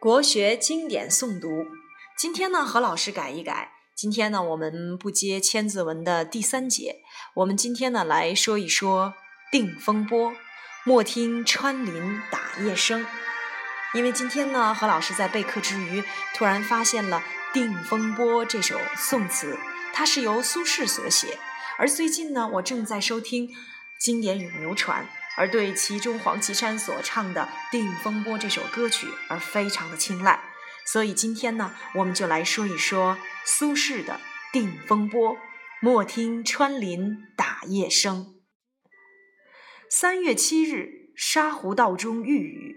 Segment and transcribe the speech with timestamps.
[0.00, 1.66] 国学经典诵读，
[2.16, 3.72] 今天呢何老师改一改。
[3.94, 7.02] 今天呢我们不接《千字文》的第三节，
[7.34, 9.12] 我们今天呢来说一说
[9.52, 10.32] 《定风波》。
[10.86, 13.06] 莫听穿林打叶声，
[13.92, 16.02] 因为今天呢何老师在备课之余，
[16.34, 17.22] 突然发现了
[17.52, 19.58] 《定风波》这首宋词，
[19.92, 21.38] 它是由苏轼所写，
[21.76, 23.48] 而最近呢我正在收听
[23.98, 25.04] 《经典与流传》。
[25.36, 30.40] 而对其中黄绮珊所唱的《定风波》这首歌曲而非常的青睐，
[30.86, 34.14] 所以今天呢，我们就来说一说苏轼的
[34.52, 35.34] 《定风波》。
[35.82, 38.34] 莫听穿林打叶声。
[39.88, 42.76] 三月七日，沙湖道中遇雨，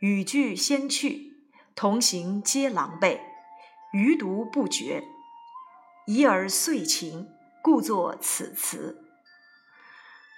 [0.00, 1.32] 雨具先去，
[1.74, 3.20] 同行皆狼狈，
[3.94, 5.02] 余独不觉。
[6.06, 7.26] 已而遂晴，
[7.62, 9.01] 故作此词。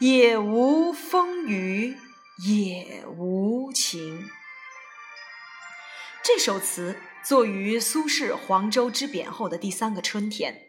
[0.00, 1.96] 也无风雨
[2.46, 4.28] 也无晴。
[6.22, 10.68] 这首词作于苏轼黄州之贬后的第三个春天，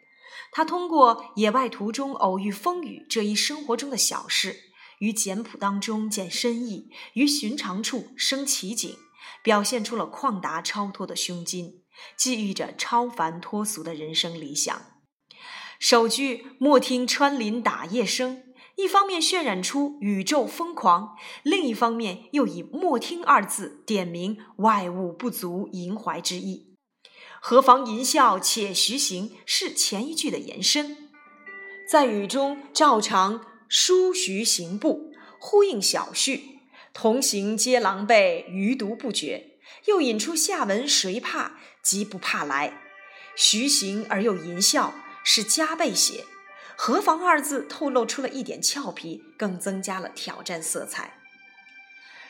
[0.51, 4.55] 他通过野外途中偶遇风雨这一生活中的小事，
[4.97, 8.97] 于简朴当中见深意，于寻常处生奇景，
[9.43, 11.83] 表现出了旷达超脱的胸襟，
[12.17, 14.81] 寄寓着超凡脱俗的人生理想。
[15.77, 18.45] 首句“莫听穿林打叶声”。
[18.79, 26.77] 一方面渲染出宇宙疯狂，另一方面又以“莫听”二字点明外物不足萦怀之意。
[27.41, 31.09] 何妨吟啸且徐行是前一句的延伸，
[31.91, 36.61] 在雨中照常舒徐行步，呼应小序
[36.95, 39.57] “同行皆狼狈，余独不觉”，
[39.87, 42.81] 又引出下文“谁怕”即不怕来，
[43.35, 44.91] 徐行而又吟啸
[45.25, 46.23] 是加倍写。
[46.81, 51.17] 何妨二字透露出了一点俏皮，更增加了挑战色彩。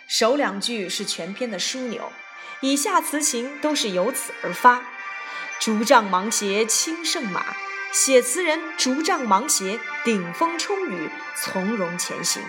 [0.07, 2.11] 首两句是全篇的枢纽，
[2.61, 4.81] 以下词情都是由此而发。
[5.59, 7.55] 竹杖芒鞋轻胜马，
[7.93, 12.41] 写词人竹杖芒鞋，顶风冲雨，从容前行，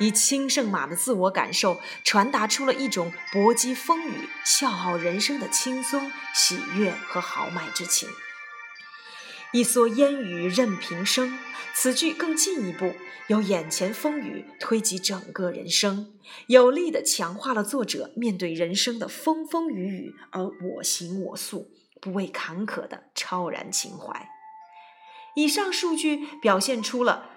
[0.00, 8.08] 以轻胜马的自我感受，传达出了一种搏击风雨、笑傲人生的轻松、喜悦和豪迈之情。
[9.52, 11.36] 一蓑烟雨任平生，
[11.74, 12.94] 此句更进一步，
[13.26, 16.12] 由眼前风雨推及整个人生，
[16.46, 24.28] 有力地强化了作者面对人生的风风雨雨而我行我素、不畏坎坷的超然情怀。
[25.34, 27.30] 以上数句表现出了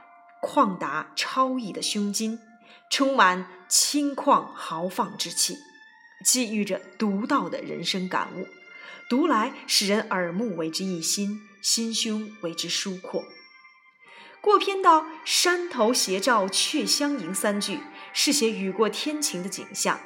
[0.43, 2.37] 旷达超逸的胸襟，
[2.91, 5.57] 充满轻旷豪放之气，
[6.23, 8.45] 寄寓着独到的人生感悟，
[9.09, 11.39] 读来使人耳目为之一新。
[11.63, 13.25] 心胸为之舒阔。
[14.39, 17.79] 过篇到“山头斜照却相迎”三句，
[18.13, 19.99] 是写雨过天晴的景象。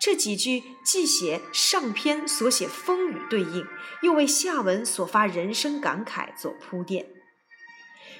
[0.00, 3.64] 这几句既写上篇所写风雨对应，
[4.02, 7.06] 又为下文所发人生感慨做铺垫。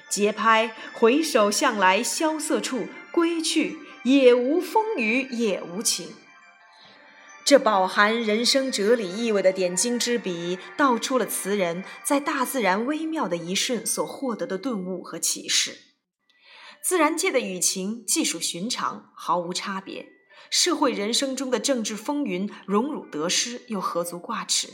[0.09, 6.15] 节拍回首向来萧瑟处，归去，也无风雨也无晴。
[7.45, 15.77] 这饱含人生哲理意味的点睛之笔，道出了词人在大自然微妙的一瞬所获得的顿悟和启示。
[16.81, 20.05] 自然界的雨情既属寻常，毫无差别；
[20.49, 24.69] 社会人生中的政治风云，荣辱得失又何足挂齿？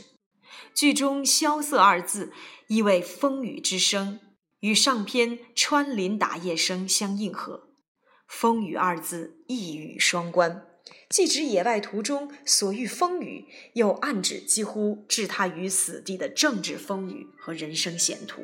[0.74, 2.32] 剧中“萧瑟”二字，
[2.68, 4.20] 意味风雨之声，
[4.60, 7.70] 与上篇“穿林打叶声”相应和。
[8.28, 10.69] 风雨二字一语双关。
[11.08, 18.42] 既指野外途中所遇风雨，又暗指几乎置他于死地的政治风雨和人生险途。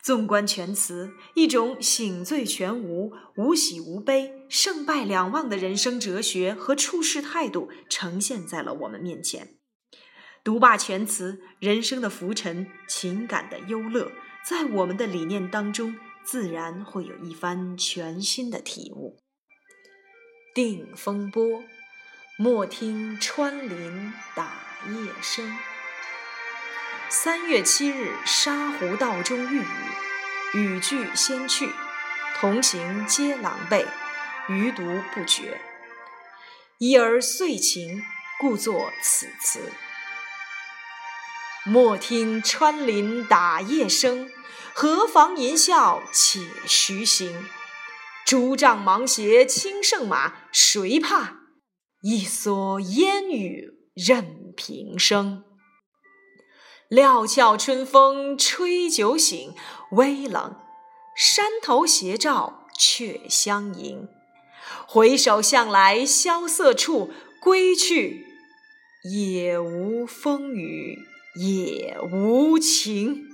[0.00, 9.56] 纵观全词，一种醒醉全无、无喜无悲、胜败两忘的人生哲学和处事态度呈现在了我们面前。
[10.44, 14.12] 读罢全词，人生的浮沉、情感的忧乐，
[14.48, 19.18] 在我们的理念当中，自然会有一番全新的体悟。
[20.58, 21.62] 定风波，
[22.36, 24.50] 莫听穿林打
[24.88, 25.56] 叶声。
[27.08, 29.62] 三月七日，沙湖道中遇
[30.54, 31.70] 雨，雨具先去，
[32.40, 33.86] 同行皆狼狈，
[34.48, 35.60] 余独不觉。
[36.78, 38.02] 已而遂晴，
[38.40, 39.72] 故作此词。
[41.64, 44.28] 莫听穿林打叶声，
[44.72, 47.48] 何妨吟啸且徐行。
[48.28, 51.38] 竹杖芒鞋轻胜马，谁怕？
[52.02, 55.44] 一蓑烟雨任平生。
[56.90, 59.54] 料峭春风吹酒醒，
[59.92, 60.54] 微冷，
[61.16, 64.06] 山头斜照却相迎。
[64.86, 67.10] 回首向来萧瑟处，
[67.40, 68.26] 归去，
[69.10, 70.98] 也无风雨
[71.40, 73.27] 也无晴。